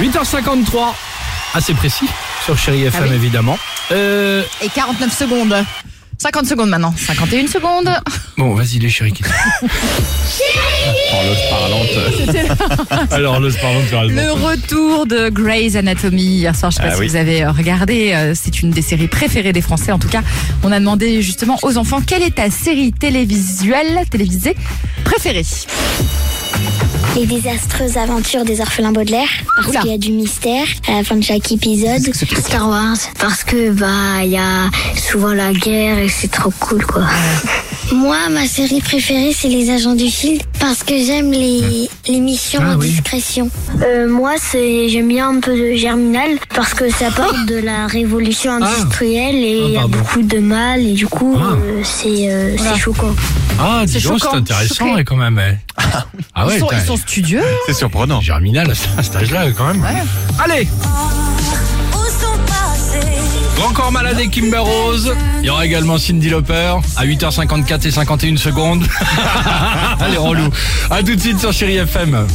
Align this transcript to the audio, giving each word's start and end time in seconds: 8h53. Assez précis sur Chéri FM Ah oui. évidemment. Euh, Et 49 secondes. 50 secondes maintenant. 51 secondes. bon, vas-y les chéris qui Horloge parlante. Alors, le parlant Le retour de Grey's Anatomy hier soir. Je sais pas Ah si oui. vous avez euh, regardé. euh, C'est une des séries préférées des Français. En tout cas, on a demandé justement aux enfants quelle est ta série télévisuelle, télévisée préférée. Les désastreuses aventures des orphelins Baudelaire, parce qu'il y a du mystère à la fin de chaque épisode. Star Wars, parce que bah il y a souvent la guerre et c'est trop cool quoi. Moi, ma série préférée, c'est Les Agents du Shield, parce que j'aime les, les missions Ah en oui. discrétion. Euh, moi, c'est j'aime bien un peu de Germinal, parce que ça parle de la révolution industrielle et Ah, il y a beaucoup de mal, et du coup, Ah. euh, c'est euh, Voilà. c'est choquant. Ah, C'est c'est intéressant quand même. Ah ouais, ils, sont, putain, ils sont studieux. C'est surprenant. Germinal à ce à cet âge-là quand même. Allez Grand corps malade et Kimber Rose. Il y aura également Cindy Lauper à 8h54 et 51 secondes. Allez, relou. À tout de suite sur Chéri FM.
8h53. 0.00 0.94
Assez 1.54 1.74
précis 1.74 2.06
sur 2.44 2.56
Chéri 2.56 2.84
FM 2.84 3.02
Ah 3.04 3.08
oui. 3.10 3.14
évidemment. 3.16 3.58
Euh, 3.92 4.42
Et 4.62 4.68
49 4.68 5.16
secondes. 5.16 5.54
50 6.18 6.46
secondes 6.46 6.68
maintenant. 6.68 6.94
51 6.96 7.46
secondes. 7.46 7.90
bon, 8.36 8.54
vas-y 8.54 8.78
les 8.78 8.90
chéris 8.90 9.12
qui 9.12 9.22
Horloge 11.12 11.38
parlante. 11.50 13.08
Alors, 13.10 13.40
le 13.40 13.50
parlant 13.52 13.80
Le 14.08 14.30
retour 14.32 15.06
de 15.06 15.30
Grey's 15.30 15.76
Anatomy 15.76 16.22
hier 16.22 16.54
soir. 16.54 16.70
Je 16.70 16.76
sais 16.76 16.82
pas 16.82 16.88
Ah 16.92 16.94
si 16.94 17.00
oui. 17.00 17.08
vous 17.08 17.16
avez 17.16 17.42
euh, 17.44 17.50
regardé. 17.52 18.12
euh, 18.14 18.34
C'est 18.34 18.60
une 18.60 18.70
des 18.70 18.82
séries 18.82 19.08
préférées 19.08 19.52
des 19.54 19.62
Français. 19.62 19.92
En 19.92 19.98
tout 19.98 20.08
cas, 20.08 20.22
on 20.62 20.70
a 20.72 20.78
demandé 20.78 21.22
justement 21.22 21.58
aux 21.62 21.78
enfants 21.78 22.00
quelle 22.06 22.22
est 22.22 22.36
ta 22.36 22.50
série 22.50 22.92
télévisuelle, 22.92 24.00
télévisée 24.10 24.56
préférée. 25.04 25.44
Les 27.20 27.26
désastreuses 27.26 27.98
aventures 27.98 28.46
des 28.46 28.62
orphelins 28.62 28.92
Baudelaire, 28.92 29.28
parce 29.56 29.76
qu'il 29.76 29.90
y 29.90 29.94
a 29.94 29.98
du 29.98 30.10
mystère 30.10 30.64
à 30.88 30.92
la 30.92 31.04
fin 31.04 31.16
de 31.16 31.22
chaque 31.22 31.52
épisode. 31.52 32.00
Star 32.14 32.66
Wars, 32.66 32.96
parce 33.18 33.44
que 33.44 33.72
bah 33.72 34.24
il 34.24 34.30
y 34.30 34.38
a 34.38 34.70
souvent 34.96 35.34
la 35.34 35.52
guerre 35.52 35.98
et 35.98 36.08
c'est 36.08 36.30
trop 36.30 36.50
cool 36.58 36.82
quoi. 36.86 37.02
Moi, 37.92 38.16
ma 38.30 38.46
série 38.46 38.80
préférée, 38.80 39.32
c'est 39.36 39.48
Les 39.48 39.68
Agents 39.68 39.96
du 39.96 40.08
Shield, 40.08 40.42
parce 40.60 40.82
que 40.84 40.94
j'aime 40.96 41.32
les, 41.32 41.88
les 42.08 42.20
missions 42.20 42.60
Ah 42.64 42.74
en 42.76 42.78
oui. 42.78 42.88
discrétion. 42.88 43.50
Euh, 43.82 44.08
moi, 44.08 44.34
c'est 44.38 44.88
j'aime 44.88 45.08
bien 45.08 45.28
un 45.28 45.40
peu 45.40 45.54
de 45.58 45.74
Germinal, 45.74 46.38
parce 46.54 46.72
que 46.72 46.88
ça 46.88 47.10
parle 47.10 47.44
de 47.46 47.56
la 47.56 47.86
révolution 47.88 48.52
industrielle 48.52 49.34
et 49.34 49.60
Ah, 49.62 49.66
il 49.68 49.74
y 49.74 49.76
a 49.76 49.86
beaucoup 49.88 50.22
de 50.22 50.38
mal, 50.38 50.80
et 50.86 50.92
du 50.92 51.06
coup, 51.08 51.36
Ah. 51.38 51.54
euh, 51.56 51.82
c'est 51.84 52.30
euh, 52.30 52.54
Voilà. 52.56 52.74
c'est 52.74 52.80
choquant. 52.80 53.14
Ah, 53.58 53.82
C'est 53.86 53.98
c'est 54.00 54.08
intéressant 54.32 54.96
quand 55.04 55.16
même. 55.16 55.38
Ah 56.34 56.46
ouais, 56.46 56.56
ils, 56.56 56.60
sont, 56.60 56.66
putain, 56.66 56.80
ils 56.80 56.86
sont 56.86 56.96
studieux. 56.96 57.42
C'est 57.66 57.74
surprenant. 57.74 58.20
Germinal 58.20 58.70
à 58.70 58.74
ce 58.74 58.86
à 58.96 59.02
cet 59.02 59.16
âge-là 59.16 59.50
quand 59.56 59.66
même. 59.74 59.84
Allez 60.38 60.68
Grand 63.56 63.72
corps 63.74 63.92
malade 63.92 64.18
et 64.18 64.28
Kimber 64.28 64.58
Rose. 64.58 65.14
Il 65.40 65.46
y 65.46 65.50
aura 65.50 65.66
également 65.66 65.98
Cindy 65.98 66.30
Lauper 66.30 66.76
à 66.96 67.04
8h54 67.04 67.86
et 67.86 67.90
51 67.90 68.36
secondes. 68.38 68.86
Allez, 70.00 70.16
relou. 70.16 70.48
À 70.90 71.02
tout 71.02 71.14
de 71.14 71.20
suite 71.20 71.38
sur 71.40 71.52
Chéri 71.52 71.76
FM. 71.76 72.26